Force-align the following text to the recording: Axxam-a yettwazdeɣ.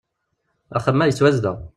Axxam-a 0.75 1.05
yettwazdeɣ. 1.07 1.57